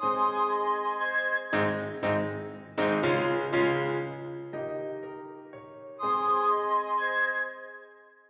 Música 0.00 0.77